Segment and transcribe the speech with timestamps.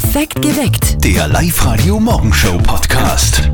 [0.00, 1.04] Perfekt geweckt.
[1.04, 3.50] Der Live-Radio-Morgenshow-Podcast.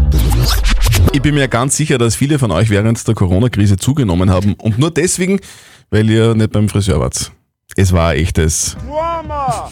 [1.13, 4.79] Ich bin mir ganz sicher, dass viele von euch während der Corona-Krise zugenommen haben und
[4.79, 5.41] nur deswegen,
[5.89, 7.33] weil ihr nicht beim Friseur wart.
[7.77, 9.71] Es war echtes, Drama!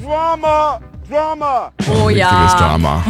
[0.00, 0.78] Drama!
[1.12, 1.70] Drama!
[1.90, 2.56] Oh richtiges ja.
[2.56, 3.04] Drama.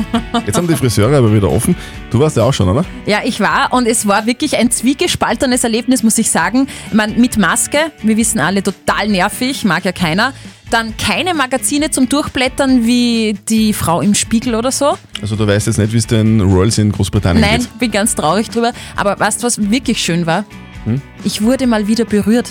[0.45, 1.77] Jetzt haben die Friseure aber wieder offen.
[2.11, 2.85] Du warst ja auch schon, oder?
[3.07, 6.67] Ja, ich war und es war wirklich ein zwiegespaltenes Erlebnis, muss ich sagen.
[6.89, 10.33] Ich mein, mit Maske, wir wissen alle, total nervig, mag ja keiner.
[10.71, 14.99] Dann keine Magazine zum Durchblättern wie die Frau im Spiegel oder so.
[15.21, 17.79] Also du weißt jetzt nicht, wie es den Royals in Großbritannien Nein, geht.
[17.79, 18.73] bin ganz traurig drüber.
[18.97, 20.45] Aber weißt du, was wirklich schön war?
[21.23, 22.51] Ich wurde mal wieder berührt.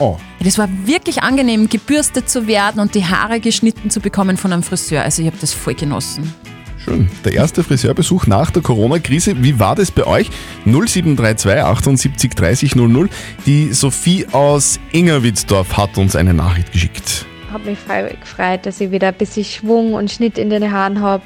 [0.00, 4.50] Oh, Das war wirklich angenehm, gebürstet zu werden und die Haare geschnitten zu bekommen von
[4.52, 5.02] einem Friseur.
[5.02, 6.34] Also ich habe das voll genossen.
[6.82, 7.10] schön.
[7.22, 9.42] Der erste Friseurbesuch nach der Corona-Krise.
[9.42, 10.30] Wie war das bei euch?
[10.64, 13.10] 0732 78 30 00.
[13.44, 17.26] Die Sophie aus Ingerwitzdorf hat uns eine Nachricht geschickt.
[17.52, 21.02] habe mich voll gefreut, dass ich wieder ein bisschen Schwung und Schnitt in den Haaren
[21.02, 21.24] habe.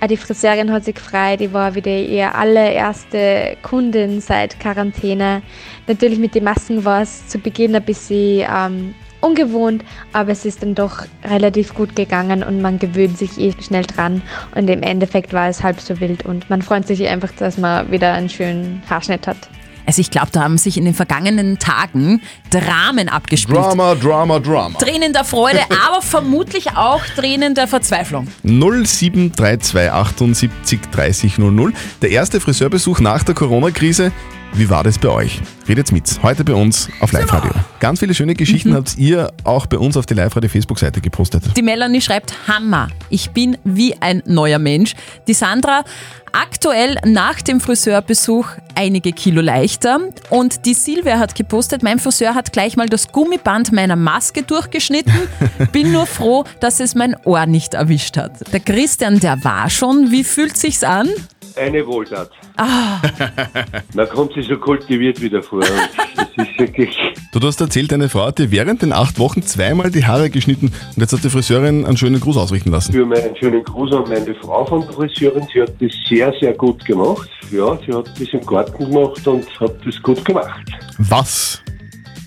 [0.00, 5.42] Auch die Friseurin hat sich gefreut, ich war wieder ihre allererste Kundin seit Quarantäne.
[5.86, 10.62] Natürlich mit den Masken war es zu Beginn ein bisschen ähm, ungewohnt, aber es ist
[10.62, 14.22] dann doch relativ gut gegangen und man gewöhnt sich eh schnell dran.
[14.54, 17.90] Und im Endeffekt war es halb so wild und man freut sich einfach, dass man
[17.90, 19.48] wieder einen schönen Haarschnitt hat.
[19.86, 22.20] Also ich glaube, da haben sich in den vergangenen Tagen
[22.50, 23.56] Dramen abgespielt.
[23.56, 24.78] Drama, Drama, Drama.
[24.78, 28.26] Tränen der Freude, aber vermutlich auch Tränen der Verzweiflung.
[28.42, 31.72] 0732 78 30 00.
[32.02, 34.12] Der erste Friseurbesuch nach der Corona-Krise.
[34.54, 35.40] Wie war das bei euch?
[35.68, 36.22] Redet's mit.
[36.22, 37.50] Heute bei uns auf Live-Radio.
[37.80, 41.44] Ganz viele schöne Geschichten habt ihr auch bei uns auf die Live-Radio-Facebook-Seite gepostet.
[41.56, 44.94] Die Melanie schreibt, Hammer, ich bin wie ein neuer Mensch.
[45.28, 45.84] Die Sandra,
[46.32, 50.00] aktuell nach dem Friseurbesuch einige Kilo leichter.
[50.30, 55.14] Und die Silvia hat gepostet, mein Friseur hat gleich mal das Gummiband meiner Maske durchgeschnitten.
[55.72, 58.52] Bin nur froh, dass es mein Ohr nicht erwischt hat.
[58.52, 60.10] Der Christian, der war schon.
[60.10, 61.08] Wie fühlt sich's an?
[61.56, 62.30] Eine Wohltat.
[63.94, 65.60] Man kommt sich so kultiviert wieder vor.
[65.60, 66.96] Das ist wirklich.
[67.32, 70.66] Du hast erzählt, deine Frau hat dir während den acht Wochen zweimal die Haare geschnitten
[70.66, 72.92] und jetzt hat die Friseurin einen schönen Gruß ausrichten lassen.
[72.92, 75.46] Für meinen schönen Gruß an meine Frau von der Friseurin.
[75.52, 77.28] Sie hat das sehr, sehr gut gemacht.
[77.50, 80.60] Ja, sie hat das im Garten gemacht und hat das gut gemacht.
[80.98, 81.62] Was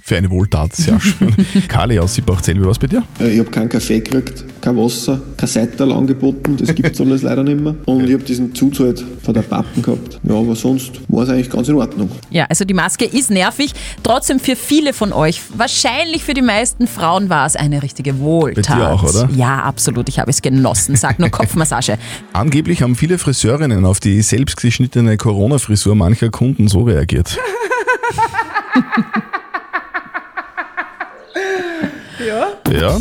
[0.04, 1.36] für eine Wohltat, sehr schön.
[1.68, 3.04] Kali aus Siebach, erzähl mir was bei dir?
[3.20, 7.44] Äh, Ich habe keinen Kaffee gekriegt, kein Wasser, kein Seital angeboten, das gibt's alles leider
[7.44, 7.76] nicht mehr.
[7.86, 10.20] Und ich habe diesen Zuzahlt von der Pappen gehabt.
[10.24, 12.10] Ja, aber sonst war es eigentlich ganz in Ordnung.
[12.30, 13.74] Ja, also die Maske ist nervig.
[14.04, 18.68] Trotzdem für viele von euch, wahrscheinlich für die meisten Frauen war es eine richtige Wohltat.
[18.68, 19.30] Bei dir auch, oder?
[19.36, 20.10] Ja, absolut.
[20.10, 20.96] Ich habe es genossen.
[20.96, 21.98] Sag nur Kopfmassage.
[22.34, 27.38] Angeblich haben viele Friseurinnen auf die selbstgeschnittene Corona-Frisur mancher Kunden so reagiert.
[32.28, 32.48] ja.
[32.72, 33.00] Ja.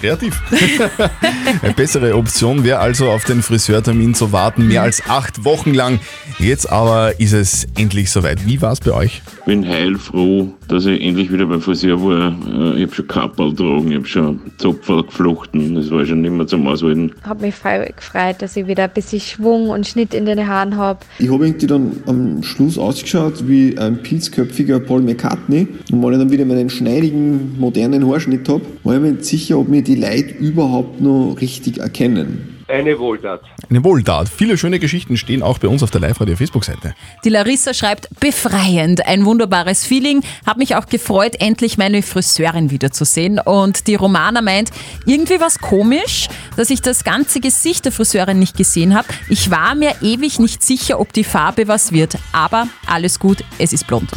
[0.00, 0.40] Kreativ.
[1.62, 6.00] Eine bessere Option wäre also auf den Friseurtermin zu warten, mehr als acht Wochen lang.
[6.40, 8.46] Jetzt aber ist es endlich soweit.
[8.46, 9.20] Wie war es bei euch?
[9.44, 12.28] bin heilfroh, dass ich endlich wieder beim Friseur war.
[12.48, 15.74] Äh, Ich habe schon Kapperl getragen, ich habe schon Zopferl geflochten.
[15.74, 17.12] Das war schon nicht mehr zum Aushalten.
[17.24, 20.76] habe mich voll gefreut, dass ich wieder ein bisschen Schwung und Schnitt in den Haaren
[20.76, 21.00] habe.
[21.18, 25.68] Ich habe irgendwie dann am Schluss ausgeschaut wie ein pilzköpfiger Paul McCartney.
[25.92, 29.58] Und weil ich dann wieder meinen schneidigen, modernen Haarschnitt habe, war ich mir nicht sicher,
[29.58, 32.59] ob mir die Leute überhaupt noch richtig erkennen.
[32.70, 33.42] Eine Wohltat.
[33.68, 34.28] Eine Wohltat.
[34.28, 36.94] Viele schöne Geschichten stehen auch bei uns auf der Live-Radio-Facebook-Seite.
[37.24, 40.22] Die Larissa schreibt, befreiend, ein wunderbares Feeling.
[40.46, 43.40] Hab mich auch gefreut, endlich meine Friseurin wiederzusehen.
[43.40, 44.70] Und die Romana meint,
[45.04, 49.08] irgendwie was komisch, dass ich das ganze Gesicht der Friseurin nicht gesehen habe.
[49.28, 52.18] Ich war mir ewig nicht sicher, ob die Farbe was wird.
[52.32, 54.08] Aber alles gut, es ist blond.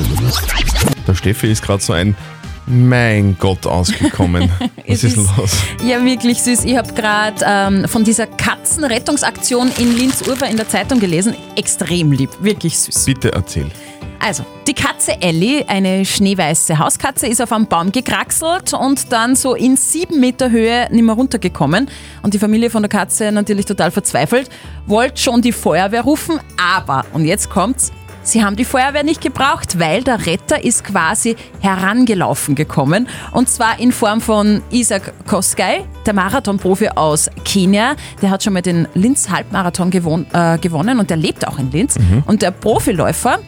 [1.08, 2.16] Der Steffi ist gerade so ein
[2.66, 4.50] Mein Gott ausgekommen.
[4.60, 5.52] Was Es ist ist- los?
[5.86, 6.64] Ja, wirklich süß.
[6.66, 11.36] Ich habe gerade ähm, von dieser Katzenrettungsaktion in Linz-Urfer in der Zeitung gelesen.
[11.56, 13.06] Extrem lieb, wirklich süß.
[13.06, 13.68] Bitte erzähl.
[14.26, 19.54] Also, die Katze Ellie, eine schneeweiße Hauskatze, ist auf einem Baum gekraxelt und dann so
[19.54, 21.90] in sieben Meter Höhe nicht mehr runtergekommen.
[22.22, 24.50] Und die Familie von der Katze natürlich total verzweifelt,
[24.86, 27.92] wollte schon die Feuerwehr rufen, aber, und jetzt kommt's,
[28.24, 33.08] sie haben die Feuerwehr nicht gebraucht, weil der Retter ist quasi herangelaufen gekommen.
[33.32, 37.96] Und zwar in Form von Isaac Koskay, der Marathonprofi aus Kenia.
[38.22, 41.98] Der hat schon mal den Linz-Halbmarathon gewon äh, gewonnen und der lebt auch in Linz.
[42.26, 43.40] Und der Profiläufer,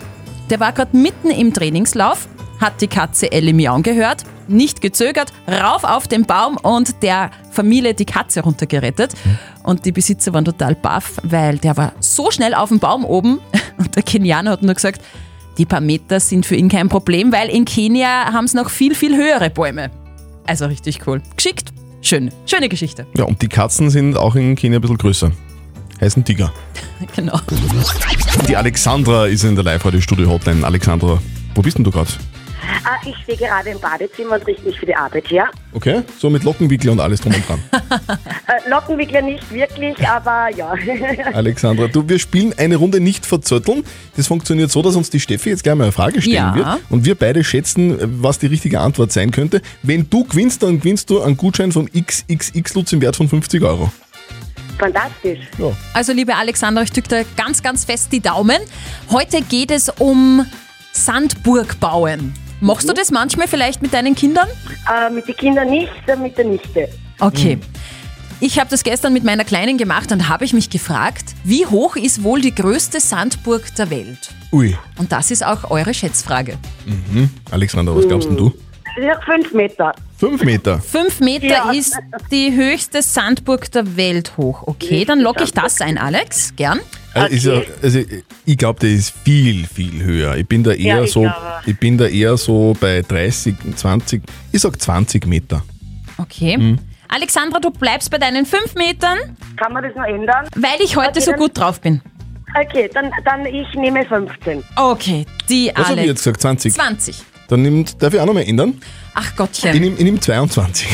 [0.50, 2.28] der war gerade mitten im Trainingslauf,
[2.60, 7.94] hat die Katze Ellie miauen gehört, nicht gezögert, rauf auf den Baum und der Familie
[7.94, 9.14] die Katze runtergerettet.
[9.64, 13.40] Und die Besitzer waren total baff, weil der war so schnell auf dem Baum oben
[13.78, 15.02] und der Kenianer hat nur gesagt,
[15.58, 18.94] die paar Meter sind für ihn kein Problem, weil in Kenia haben sie noch viel,
[18.94, 19.90] viel höhere Bäume.
[20.46, 21.22] Also richtig cool.
[21.36, 21.72] Geschickt,
[22.06, 23.08] Schön, schöne Geschichte.
[23.18, 25.32] Ja, und die Katzen sind auch in Kenia ein bisschen größer.
[26.00, 26.54] Heißen Tiger.
[27.16, 27.40] Genau.
[28.48, 30.66] Die Alexandra ist in der Live-Radio-Studio-Hotline.
[30.66, 31.20] Alexandra,
[31.56, 32.10] wo bist denn du gerade?
[32.84, 35.48] Ah, ich stehe gerade im Badezimmer und richte mich für die Arbeit her.
[35.74, 37.60] Okay, so mit Lockenwickler und alles drum und dran.
[38.48, 40.76] Äh, Lockenwickler nicht wirklich, aber ja.
[41.34, 43.84] Alexandra, du, wir spielen eine Runde nicht verzötteln.
[44.16, 46.56] Das funktioniert so, dass uns die Steffi jetzt gleich mal eine Frage stellen Ja.
[46.56, 49.62] wird und wir beide schätzen, was die richtige Antwort sein könnte.
[49.82, 53.64] Wenn du gewinnst, dann gewinnst du einen Gutschein vom XXX Lutz im Wert von 50
[53.64, 53.92] Euro.
[54.78, 55.40] Fantastisch.
[55.94, 58.58] Also liebe Alexandra, ich drücke dir ganz, ganz fest die Daumen.
[59.10, 60.46] Heute geht es um
[60.92, 62.34] Sandburg bauen.
[62.66, 64.48] Machst du das manchmal vielleicht mit deinen Kindern?
[64.92, 66.90] Äh, mit den Kindern nicht, äh, mit der Nichte.
[67.20, 67.60] Okay.
[68.40, 71.96] Ich habe das gestern mit meiner Kleinen gemacht und habe ich mich gefragt, wie hoch
[71.96, 74.30] ist wohl die größte Sandburg der Welt?
[74.52, 74.76] Ui.
[74.98, 76.58] Und das ist auch eure Schätzfrage.
[76.88, 77.30] Mhm.
[77.52, 78.52] Alexandra, was glaubst denn du?
[79.00, 79.94] Ja, fünf Meter.
[80.18, 80.80] Fünf Meter.
[80.80, 81.72] Fünf Meter Ja.
[81.72, 81.98] ist
[82.32, 84.64] die höchste Sandburg der Welt hoch.
[84.66, 86.54] Okay, dann logge ich das ein, Alex.
[86.56, 86.80] Gern.
[87.14, 88.00] Also, ist ja, also
[88.46, 90.36] ich glaube, der ist viel, viel höher.
[90.38, 91.36] Ich bin da eher Ja, ich so, glaube.
[91.66, 94.22] ich bin da eher so bei 30, 20,
[94.52, 95.64] ich sag 20 Meter.
[96.18, 96.58] Okay.
[96.58, 96.80] Mhm.
[97.10, 99.18] Alexandra, du bleibst bei deinen fünf Metern,
[99.58, 100.48] Kann man das noch ändern?
[100.56, 102.02] weil ich heute Okay, so gut drauf bin.
[102.60, 104.64] Okay, dann, dann ich nehme 15.
[104.78, 106.08] Okay, die Was habe ich Alex.
[106.08, 106.42] jetzt gesagt?
[106.42, 106.74] 20?
[106.74, 107.16] 20.
[107.50, 108.80] Dann nimmt, darf ich auch noch mal ändern?
[109.16, 109.72] Ach Ich Gottchen.
[109.80, 110.88] nehme ich nehm 22.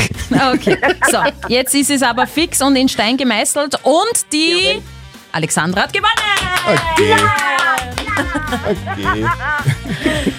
[0.53, 0.77] Okay,
[1.11, 1.17] so,
[1.49, 4.81] jetzt ist es aber fix und in Stein gemeißelt und die
[5.31, 6.11] Alexandra hat gewonnen.
[6.93, 7.15] Okay.
[8.69, 9.25] Okay.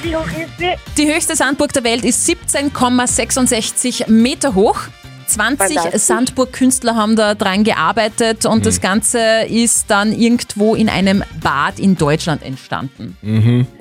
[0.03, 0.75] Wie hoch ist sie?
[0.97, 4.79] Die höchste Sandburg der Welt ist 17,66 Meter hoch.
[5.27, 6.03] 20 Fantastisch.
[6.03, 9.19] Sandburg-Künstler haben da dran gearbeitet und das Ganze
[9.49, 13.17] ist dann irgendwo in einem Bad in Deutschland entstanden.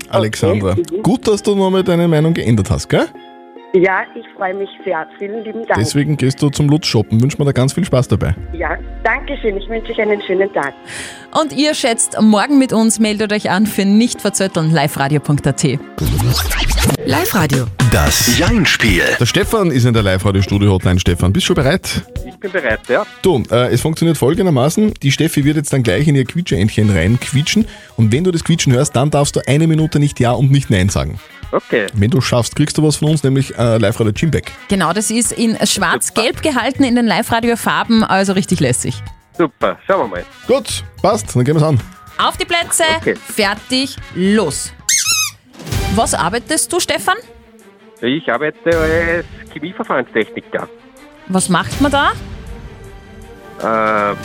[0.09, 3.07] Alexandra, gut, dass du nochmal deine Meinung geändert hast, gell?
[3.73, 5.07] Ja, ich freue mich sehr.
[5.17, 5.79] Vielen lieben Dank.
[5.79, 7.21] Deswegen gehst du zum Lutz shoppen.
[7.21, 8.35] Wünsch mir da ganz viel Spaß dabei.
[8.51, 9.55] Ja, danke schön.
[9.55, 10.73] Ich wünsche euch einen schönen Tag.
[11.39, 15.63] Und ihr schätzt morgen mit uns, meldet euch an für nicht verzötteln liveradio.at.
[17.05, 17.65] Live-Radio.
[17.91, 19.03] Das Jein-Spiel.
[19.19, 20.99] Der Stefan ist in der Live-Radio-Studio-Hotline.
[20.99, 22.03] Stefan, bist du schon bereit?
[22.25, 23.05] Ich bin bereit, ja.
[23.21, 24.93] Du, äh, es funktioniert folgendermaßen.
[25.01, 27.65] Die Steffi wird jetzt dann gleich in ihr Quietscheentchen reinquietschen.
[27.95, 30.69] Und wenn du das Quietschen hörst, dann darfst du eine Minute nicht Ja und nicht
[30.69, 31.19] Nein sagen.
[31.51, 31.87] Okay.
[31.93, 34.51] Wenn du schaffst, kriegst du was von uns, nämlich äh, Live-Radio Gymback.
[34.69, 39.01] Genau, das ist in schwarz-gelb gehalten in den Live-Radio-Farben, also richtig lässig.
[39.37, 40.25] Super, schauen wir mal.
[40.47, 41.79] Gut, passt, dann gehen wir's an.
[42.17, 43.15] Auf die Plätze, Okay.
[43.15, 44.71] fertig, los.
[45.95, 47.15] Was arbeitest du, Stefan?
[48.01, 50.67] Ich arbeite als Chemieverfahrenstechniker.
[51.27, 52.11] Was macht man da?
[53.59, 54.15] Äh,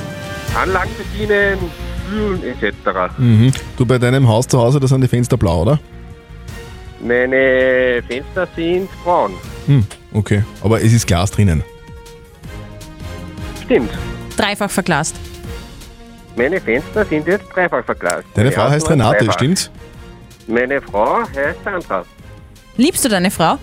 [0.57, 1.59] Anlagen bedienen,
[2.09, 2.75] Kühlen etc.
[3.19, 3.53] Mhm.
[3.77, 5.79] Du bei deinem Haus zu Hause, da sind die Fenster blau, oder?
[7.07, 9.33] Meine Fenster sind braun.
[9.67, 10.43] Hm, okay.
[10.63, 11.63] Aber es ist Glas drinnen.
[13.65, 13.91] Stimmt.
[14.37, 15.15] Dreifach verglast.
[16.37, 18.25] Meine Fenster sind jetzt dreifach verglast.
[18.35, 19.35] Deine Frau heißt Renate, dreifach.
[19.35, 19.71] stimmt's?
[20.47, 22.05] Meine Frau heißt Sandra.
[22.77, 23.59] Liebst du deine Frau?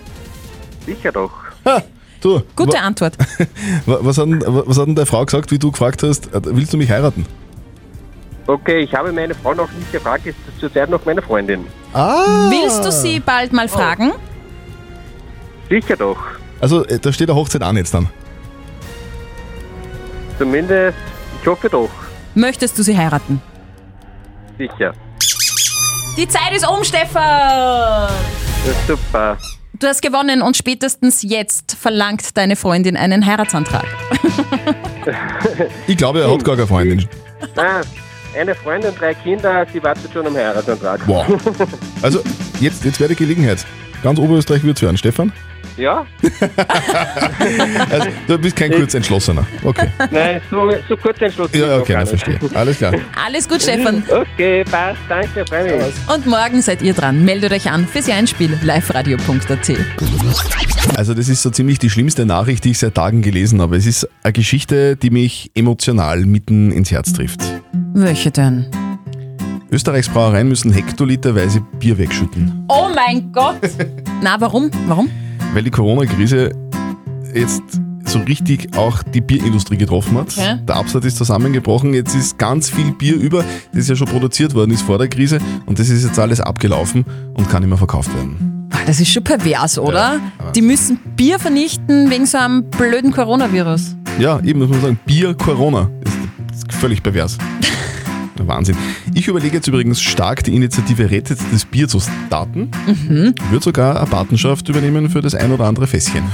[0.84, 1.30] Sicher doch.
[1.64, 1.82] Ha,
[2.20, 3.16] du, Gute wa- Antwort.
[3.86, 6.26] wa- was, hat denn, wa- was hat denn deine Frau gesagt, wie du gefragt hast,
[6.34, 7.24] äh, willst du mich heiraten?
[8.46, 11.66] Okay, ich habe meine Frau noch nicht gefragt, ist zurzeit noch meine Freundin.
[11.94, 12.50] Ah!
[12.50, 14.12] Willst du sie bald mal fragen?
[15.70, 16.18] Sicher doch.
[16.60, 18.08] Also, äh, da steht der Hochzeit an jetzt dann.
[20.38, 20.98] Zumindest,
[21.40, 21.90] ich hoffe doch.
[22.34, 23.40] Möchtest du sie heiraten?
[24.58, 24.92] Sicher.
[26.16, 28.10] Die Zeit ist um, Stefan!
[28.66, 29.38] Das ist super.
[29.78, 33.84] Du hast gewonnen und spätestens jetzt verlangt deine Freundin einen Heiratsantrag.
[35.86, 37.08] Ich glaube, er hat gar keine Freundin.
[37.56, 37.80] Ah,
[38.34, 41.06] eine Freundin, drei Kinder, sie wartet schon am Heiratsantrag.
[41.06, 41.26] Wow.
[42.02, 42.22] Also,
[42.60, 43.64] jetzt, jetzt wäre die Gelegenheit.
[44.04, 45.32] Ganz Oberösterreich wird's hören, Stefan.
[45.78, 46.04] Ja?
[47.90, 49.46] Also, du bist kein Kurzentschlossener.
[49.64, 49.88] Okay.
[50.10, 51.58] Nein, so, so kurz entschlossen.
[51.58, 52.08] Ja, ich okay, nicht.
[52.10, 52.38] verstehe.
[52.52, 52.92] Alles klar.
[53.24, 54.02] Alles gut, Stefan.
[54.10, 55.94] Okay, passt, danke, freue mich.
[56.14, 57.24] Und morgen seid ihr dran.
[57.24, 59.72] Meldet euch an fürs Einspiel liveradio.at.
[60.98, 63.78] Also, das ist so ziemlich die schlimmste Nachricht, die ich seit Tagen gelesen habe.
[63.78, 67.40] Es ist eine Geschichte, die mich emotional mitten ins Herz trifft.
[67.94, 68.66] Welche denn?
[69.74, 73.56] Österreichs Brauereien müssen hektoliterweise Bier wegschütten, Oh mein Gott!
[74.22, 74.70] Na, warum?
[74.86, 75.10] Warum?
[75.52, 76.50] weil die Corona-Krise
[77.34, 77.62] jetzt
[78.04, 80.28] so richtig auch die Bierindustrie getroffen hat.
[80.36, 80.58] Okay.
[80.68, 81.92] Der Absatz ist zusammengebrochen.
[81.94, 85.38] Jetzt ist ganz viel Bier über, das ja schon produziert worden ist vor der Krise.
[85.66, 87.04] Und das ist jetzt alles abgelaufen
[87.34, 88.68] und kann nicht mehr verkauft werden.
[88.72, 90.20] Ah, Das ist schon pervers, oder?
[90.38, 93.96] aber- Die müssen Bier vernichten wegen so einem blöden Coronavirus.
[94.20, 95.88] Ja, eben muss man sagen, Bier Corona.
[96.48, 97.38] Das ist völlig pervers.
[98.38, 98.76] Wahnsinn.
[99.14, 102.70] Ich überlege jetzt übrigens stark, die Initiative Rettet das Bier zu starten.
[102.86, 103.34] Mhm.
[103.50, 106.24] Würde sogar eine Patenschaft übernehmen für das ein oder andere Fässchen.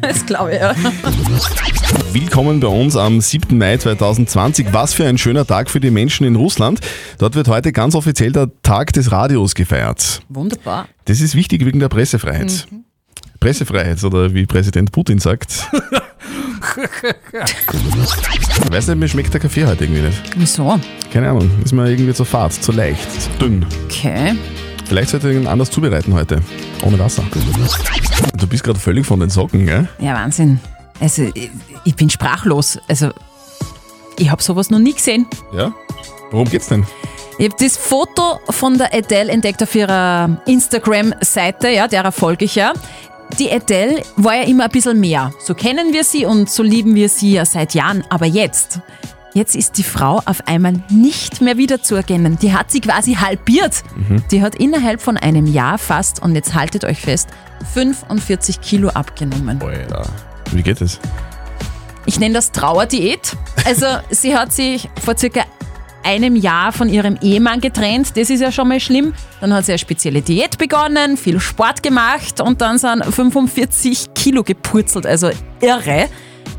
[0.00, 0.74] Das glaube ich, ja.
[2.12, 3.56] Willkommen bei uns am 7.
[3.56, 4.66] Mai 2020.
[4.72, 6.80] Was für ein schöner Tag für die Menschen in Russland.
[7.18, 10.20] Dort wird heute ganz offiziell der Tag des Radios gefeiert.
[10.28, 10.88] Wunderbar.
[11.06, 12.66] Das ist wichtig wegen der Pressefreiheit.
[13.44, 15.68] Pressefreiheit oder wie Präsident Putin sagt.
[18.64, 20.18] Ich weiß nicht, mir schmeckt der Kaffee heute irgendwie nicht.
[20.34, 20.80] Wieso?
[21.12, 23.66] Keine Ahnung, ist mir irgendwie zu fad, zu leicht, zu dünn.
[23.84, 24.34] Okay.
[24.86, 26.40] Vielleicht sollte ich ihn anders zubereiten heute.
[26.82, 27.22] Ohne Wasser.
[28.38, 29.86] Du bist gerade völlig von den Socken, gell?
[29.98, 30.58] Ja, Wahnsinn.
[30.98, 31.50] Also, ich,
[31.84, 32.78] ich bin sprachlos.
[32.88, 33.10] Also,
[34.18, 35.26] ich habe sowas noch nie gesehen.
[35.54, 35.74] Ja?
[36.30, 36.86] Worum geht's denn?
[37.38, 42.54] Ich habe das Foto von der Adele entdeckt auf ihrer Instagram-Seite, ja, derer folge ich
[42.54, 42.72] ja.
[43.38, 45.32] Die Adele war ja immer ein bisschen mehr.
[45.40, 48.04] So kennen wir sie und so lieben wir sie ja seit Jahren.
[48.08, 48.78] Aber jetzt,
[49.32, 52.38] jetzt ist die Frau auf einmal nicht mehr wiederzuerkennen.
[52.38, 53.82] Die hat sie quasi halbiert.
[54.30, 57.28] Die hat innerhalb von einem Jahr fast, und jetzt haltet euch fest,
[57.72, 59.60] 45 Kilo abgenommen.
[59.60, 60.06] Alter.
[60.52, 61.00] Wie geht es?
[62.06, 63.36] Ich nenne das Trauerdiät.
[63.64, 65.42] Also sie hat sich vor circa
[66.04, 68.16] einem Jahr von ihrem Ehemann getrennt.
[68.16, 69.14] Das ist ja schon mal schlimm.
[69.40, 74.42] Dann hat sie eine spezielle Diät begonnen, viel Sport gemacht und dann sind 45 Kilo
[74.42, 75.06] gepurzelt.
[75.06, 75.30] Also
[75.60, 76.08] irre.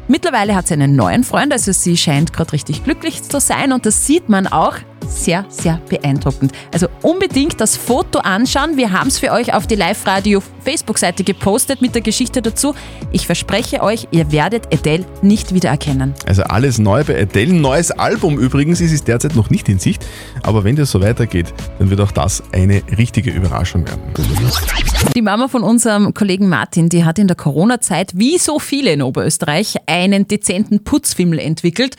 [0.07, 3.87] Mittlerweile hat sie einen neuen Freund, also sie scheint gerade richtig glücklich zu sein und
[3.87, 4.75] das sieht man auch
[5.07, 6.51] sehr, sehr beeindruckend.
[6.74, 8.77] Also unbedingt das Foto anschauen.
[8.77, 12.75] Wir haben es für euch auf die Live-Radio Facebook-Seite gepostet mit der Geschichte dazu.
[13.12, 16.13] Ich verspreche euch, ihr werdet Adele nicht wiedererkennen.
[16.25, 17.53] Also alles neu bei Adele.
[17.53, 20.05] Neues Album übrigens ist es derzeit noch nicht in Sicht.
[20.43, 24.01] Aber wenn das so weitergeht, dann wird auch das eine richtige Überraschung werden.
[25.15, 29.01] Die Mama von unserem Kollegen Martin, die hat in der Corona-Zeit, wie so viele in
[29.01, 31.95] Oberösterreich, einen dezenten Putzfimmel entwickelt.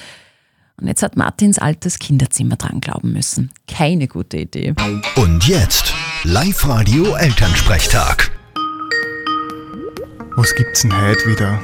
[0.81, 3.51] Und jetzt hat Martins altes Kinderzimmer dran glauben müssen.
[3.73, 4.75] Keine gute Idee.
[5.17, 8.31] Und jetzt Live-Radio Elternsprechtag.
[10.37, 11.59] Was gibt's denn heute wieder?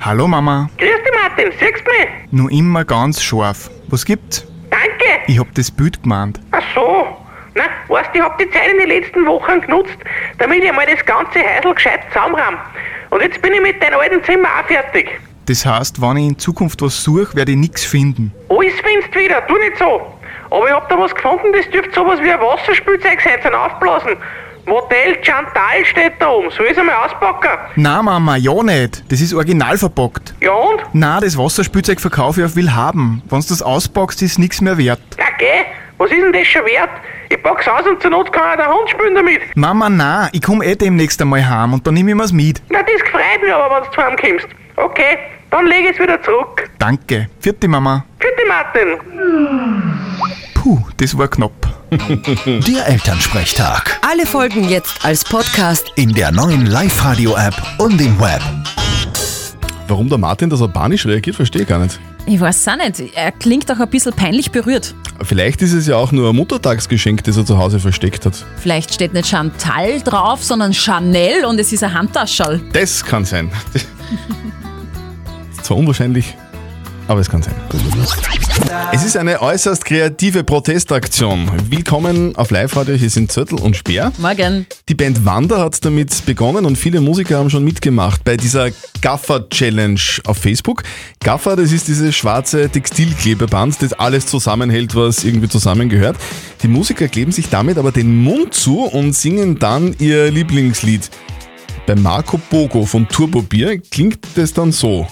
[0.00, 1.52] Hallo Mama, Grüß dich, Martin.
[1.58, 2.08] Siehst du mich?
[2.30, 3.70] nur immer ganz scharf.
[3.88, 4.46] Was gibt's?
[4.70, 5.20] Danke.
[5.26, 6.38] Ich hab das Bild gemeint.
[6.52, 7.16] Ach so.
[7.56, 9.96] Na, weißt du, ich hab die Zeit in den letzten Wochen genutzt,
[10.38, 12.56] damit ich mal das ganze Häusl gescheit zusammenrahm.
[13.10, 15.10] Und jetzt bin ich mit deinem alten Zimmer auch fertig.
[15.50, 18.32] Das heißt, wenn ich in Zukunft was suche, werde ich nichts finden.
[18.48, 20.00] Alles findest du wieder, tu nicht so.
[20.48, 24.12] Aber ich hab da was gefunden, das dürfte sowas wie ein Wasserspielzeug sein zum Aufblasen.
[24.66, 26.52] Modell Chantal steht da oben.
[26.52, 27.50] Soll ich's einmal auspacken?
[27.74, 29.02] Na Mama, ja nicht.
[29.10, 30.34] Das ist original verpackt.
[30.40, 30.82] Ja und?
[30.92, 33.20] Na, das Wasserspielzeug verkaufe ich auf Willhaben.
[33.28, 35.00] Wenn's das auspackst, ist nichts mehr wert.
[35.18, 35.64] Ja, geh.
[35.98, 36.90] Was ist denn das schon wert?
[37.28, 39.40] Ich pack's aus und zur Not kann auch der Hund spielen damit.
[39.56, 42.62] Mama, na, ich komm eh demnächst einmal heim und dann nehm ich mir's mit.
[42.68, 44.46] Na, das gefreut mich aber, wenn du zu heim kommst.
[44.76, 45.18] Okay,
[45.50, 46.70] dann leg ich's wieder zurück.
[46.78, 47.28] Danke.
[47.40, 48.04] Vierte Mama.
[48.18, 50.00] Bitte, Martin.
[50.54, 51.52] Puh, das war knapp.
[52.46, 53.98] Der Elternsprechtag.
[54.08, 55.90] Alle Folgen jetzt als Podcast.
[55.96, 58.42] In der neuen Live-Radio-App und im Web.
[59.88, 61.98] Warum der Martin da so panisch reagiert, verstehe ich gar nicht.
[62.26, 63.16] Ich weiß auch nicht.
[63.16, 64.94] Er klingt auch ein bisschen peinlich berührt.
[65.22, 68.44] Vielleicht ist es ja auch nur ein Muttertagsgeschenk, das er zu Hause versteckt hat.
[68.58, 72.60] Vielleicht steht nicht Chantal drauf, sondern Chanel und es ist ein Handtaschel.
[72.72, 73.50] Das kann sein.
[75.70, 76.36] Zwar unwahrscheinlich,
[77.06, 77.54] aber es kann sein.
[78.92, 81.48] Es ist eine äußerst kreative Protestaktion.
[81.68, 84.10] Willkommen auf Live-Radio, hier sind Zürtel und Speer.
[84.18, 84.66] Morgen.
[84.88, 90.00] Die Band Wander hat damit begonnen und viele Musiker haben schon mitgemacht bei dieser Gaffer-Challenge
[90.24, 90.82] auf Facebook.
[91.22, 96.16] Gaffer, das ist dieses schwarze Textilklebeband, das alles zusammenhält, was irgendwie zusammengehört.
[96.64, 101.08] Die Musiker kleben sich damit aber den Mund zu und singen dann ihr Lieblingslied.
[101.86, 105.06] Bei Marco Bogo von Turbo Bier klingt das dann so.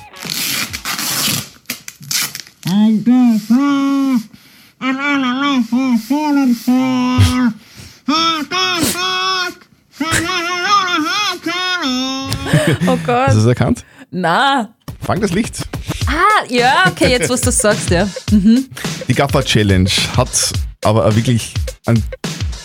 [12.87, 13.29] Oh Gott.
[13.29, 13.85] Hast du es erkannt?
[14.11, 14.75] Na.
[15.01, 15.67] Fang das Licht.
[16.07, 18.09] Ah, ja, okay, jetzt was du sagst, ja.
[18.31, 18.69] Mhm.
[19.09, 20.53] Die Gaffer Challenge hat
[20.85, 21.55] aber wirklich
[21.87, 22.03] einen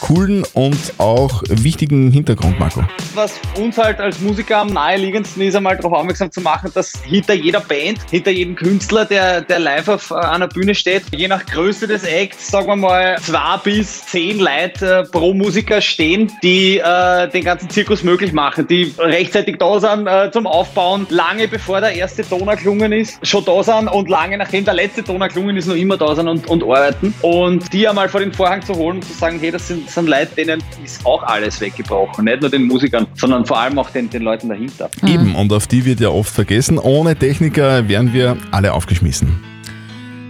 [0.04, 2.84] coolen und auch wichtigen Hintergrund, Marco.
[3.16, 7.34] Was uns halt als Musiker am naheliegendsten ist, einmal darauf aufmerksam zu machen, dass hinter
[7.34, 11.46] jeder Band, hinter jedem Künstler, der, der live auf äh, einer Bühne steht, je nach
[11.46, 16.80] Größe des Acts, sagen wir mal, zwei bis zehn Leute äh, pro Musiker stehen, die
[16.80, 21.80] äh, den ganzen Zirkus möglich machen, die rechtzeitig da sind äh, zum Aufbauen, lange bevor
[21.80, 25.56] der erste Ton erklungen ist, schon da sind und lange nachdem der letzte Ton erklungen
[25.56, 27.14] ist, noch immer da sind und, und arbeiten.
[27.22, 30.04] Und die einmal vor den Vorhang zu holen und zu sagen, hey, das sind, das
[30.04, 32.26] sind Leute, denen ist auch alles weggebrochen.
[32.26, 34.90] Nicht nur den Musikern, sondern vor allem auch den, den Leuten dahinter.
[35.06, 36.80] Eben, und auf die wird ja oft vergessen.
[36.80, 39.44] Ohne Techniker wären wir alle aufgeschmissen.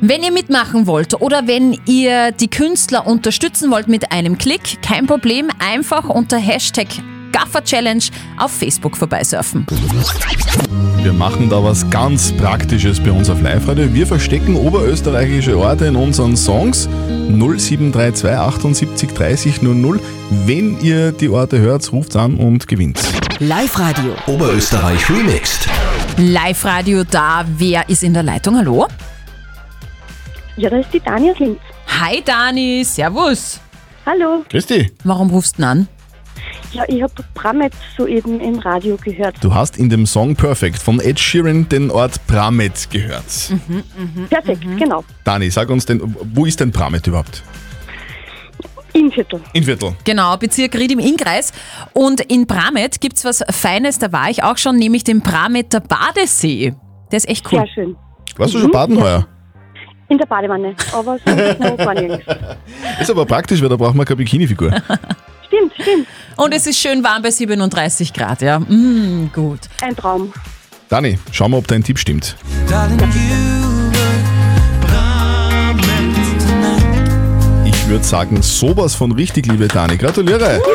[0.01, 5.07] Wenn ihr mitmachen wollt oder wenn ihr die Künstler unterstützen wollt mit einem Klick, kein
[5.07, 6.87] Problem, einfach unter Hashtag
[7.33, 8.03] Gaffer Challenge
[8.37, 9.65] auf Facebook vorbeisurfen.
[11.01, 13.93] Wir machen da was ganz Praktisches bei uns auf Live-Radio.
[13.93, 16.87] Wir verstecken oberösterreichische Orte in unseren Songs
[17.27, 19.99] 0732 78 30 00.
[20.45, 23.01] Wenn ihr die Orte hört, ruft an und gewinnt.
[23.39, 24.13] Live-Radio.
[24.27, 25.67] Oberösterreich remixed.
[26.17, 27.43] Live-Radio da.
[27.57, 28.55] Wer ist in der Leitung?
[28.55, 28.87] Hallo?
[30.55, 31.59] Ja, da ist die Dani aus Linz.
[31.99, 33.59] Hi Dani, servus.
[34.05, 34.45] Hallo.
[34.49, 34.91] Grüß dich.
[35.03, 35.87] Warum rufst du denn an?
[36.73, 39.35] Ja, ich habe Bramet soeben im Radio gehört.
[39.41, 43.53] Du hast in dem Song Perfect von Ed Sheeran den Ort Pramet gehört.
[44.29, 45.03] Perfekt, genau.
[45.23, 46.01] Dani, sag uns denn,
[46.33, 47.43] wo ist denn Pramet überhaupt?
[48.93, 49.39] Innviertel.
[49.53, 49.95] Inviertel.
[50.03, 51.51] Genau, Bezirk Ried im Innkreis.
[51.93, 55.79] Und in Bramet gibt es was Feines, da war ich auch schon, nämlich den Brameter
[55.79, 56.73] Badesee.
[57.11, 57.59] Der ist echt cool.
[57.59, 57.95] Sehr schön.
[58.37, 59.27] Warst du schon baden heuer?
[60.09, 62.25] In der Badewanne, aber sonst noch gar nirgends.
[62.99, 64.71] Ist aber praktisch, weil da braucht man keine Bikini-Figur.
[65.79, 66.07] Stimmt.
[66.35, 68.59] Und es ist schön warm bei 37 Grad, ja.
[68.59, 69.59] Mm, gut.
[69.81, 70.33] Ein Traum.
[70.89, 72.35] Dani, schau mal, ob dein Tipp stimmt.
[77.65, 79.97] Ich würde sagen, sowas von richtig, liebe Dani.
[79.97, 80.61] Gratuliere.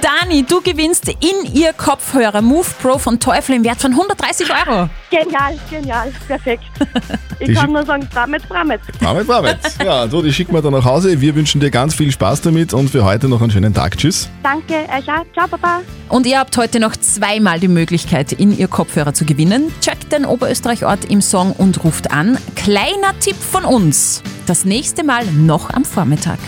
[0.00, 4.88] Dani, du gewinnst in ihr Kopfhörer Move Pro von Teufel im Wert von 130 Euro.
[5.10, 6.64] Genial, genial, perfekt.
[7.44, 8.80] Ich Die kann nur sagen, Bramet, Bramet.
[8.98, 9.58] Bramet, Bramet.
[9.84, 11.20] Ja, so, die schicken wir dann nach Hause.
[11.20, 13.98] Wir wünschen dir ganz viel Spaß damit und für heute noch einen schönen Tag.
[13.98, 14.30] Tschüss.
[14.42, 15.26] Danke, euch auch.
[15.34, 15.80] Ciao, Papa.
[16.08, 19.70] Und ihr habt heute noch zweimal die Möglichkeit, in ihr Kopfhörer zu gewinnen.
[19.82, 22.38] Checkt den Oberösterreich-Ort im Song und ruft an.
[22.56, 24.22] Kleiner Tipp von uns.
[24.46, 26.38] Das nächste Mal noch am Vormittag.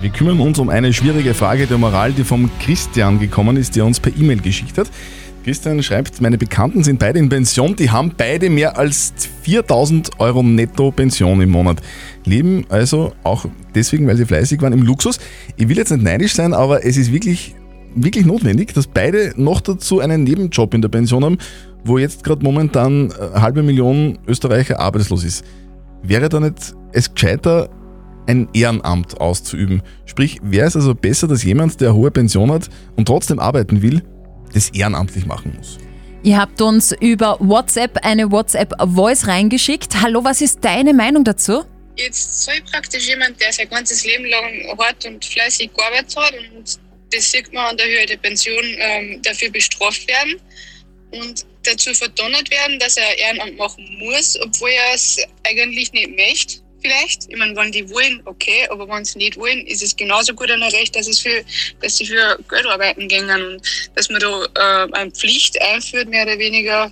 [0.00, 3.84] Wir kümmern uns um eine schwierige Frage der Moral, die vom Christian gekommen ist, der
[3.84, 4.88] uns per E-Mail geschickt hat.
[5.42, 10.42] Christian schreibt, meine Bekannten sind beide in Pension, die haben beide mehr als 4000 Euro
[10.42, 11.80] netto Pension im Monat.
[12.24, 15.18] Leben also auch deswegen, weil sie fleißig waren, im Luxus.
[15.56, 17.56] Ich will jetzt nicht neidisch sein, aber es ist wirklich,
[17.94, 21.38] wirklich notwendig, dass beide noch dazu einen Nebenjob in der Pension haben,
[21.84, 25.44] wo jetzt gerade momentan eine halbe Million Österreicher arbeitslos ist.
[26.04, 27.68] Wäre da nicht es gescheiter,
[28.28, 29.82] ein Ehrenamt auszuüben?
[30.04, 33.82] Sprich, wäre es also besser, dass jemand, der eine hohe Pension hat und trotzdem arbeiten
[33.82, 34.02] will,
[34.52, 35.78] das ehrenamtlich machen muss?
[36.24, 40.00] Ihr habt uns über WhatsApp eine WhatsApp-Voice reingeschickt.
[40.00, 41.64] Hallo, was ist deine Meinung dazu?
[41.96, 46.78] Jetzt soll praktisch jemand, der sein ganzes Leben lang hart und fleißig gearbeitet hat und
[47.12, 50.40] das sieht man an der Höhe der Pension, ähm, dafür bestraft werden
[51.10, 56.61] und dazu verdonnert werden, dass er Ehrenamt machen muss, obwohl er es eigentlich nicht möchte.
[56.82, 57.28] Vielleicht.
[57.28, 60.50] Ich meine, wenn die wollen, okay, aber wenn sie nicht wollen, ist es genauso gut
[60.50, 61.44] ein Recht, dass, es für,
[61.80, 63.62] dass sie für Geld arbeiten gehen und
[63.94, 66.90] dass man da äh, eine Pflicht einführt, mehr oder weniger,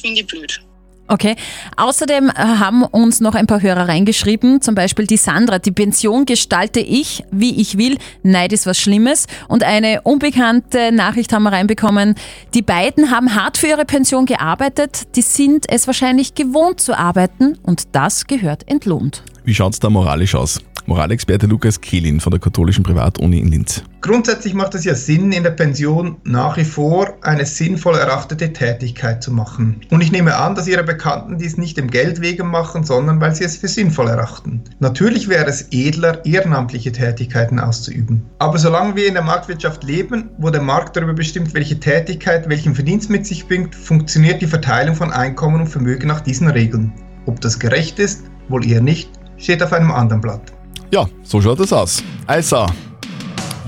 [0.00, 0.60] finde ich blöd.
[1.06, 1.36] Okay.
[1.76, 5.58] Außerdem äh, haben uns noch ein paar Hörer reingeschrieben, zum Beispiel die Sandra.
[5.58, 7.98] Die Pension gestalte ich, wie ich will.
[8.22, 9.26] Neid ist was Schlimmes.
[9.48, 12.14] Und eine unbekannte Nachricht haben wir reinbekommen.
[12.54, 15.14] Die beiden haben hart für ihre Pension gearbeitet.
[15.16, 19.22] Die sind es wahrscheinlich gewohnt zu arbeiten und das gehört entlohnt.
[19.44, 20.60] Wie schaut's da moralisch aus?
[20.86, 23.82] Moralexperte Lukas Kehlin von der katholischen Privatuni in Linz.
[24.02, 29.22] Grundsätzlich macht es ja Sinn, in der Pension nach wie vor eine sinnvoll erachtete Tätigkeit
[29.22, 29.80] zu machen.
[29.90, 33.34] Und ich nehme an, dass Ihre Bekannten dies nicht dem Geld wegen machen, sondern weil
[33.34, 34.62] sie es für sinnvoll erachten.
[34.78, 38.22] Natürlich wäre es edler, ehrenamtliche Tätigkeiten auszuüben.
[38.38, 42.74] Aber solange wir in der Marktwirtschaft leben, wo der Markt darüber bestimmt, welche Tätigkeit welchen
[42.74, 46.92] Verdienst mit sich bringt, funktioniert die Verteilung von Einkommen und Vermögen nach diesen Regeln.
[47.24, 50.52] Ob das gerecht ist, wohl eher nicht, steht auf einem anderen Blatt.
[50.94, 52.04] Ja, so schaut es aus.
[52.24, 52.66] Also,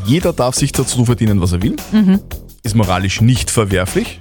[0.04, 1.74] jeder darf sich dazu verdienen, was er will.
[1.90, 2.20] Mhm.
[2.62, 4.20] Ist moralisch nicht verwerflich.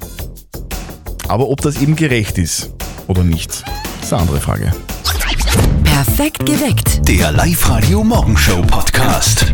[1.28, 2.72] Aber ob das eben gerecht ist
[3.06, 3.64] oder nicht,
[4.02, 4.72] ist eine andere Frage.
[5.84, 7.08] Perfekt geweckt.
[7.08, 9.54] Der Live-Radio Morgenshow Podcast.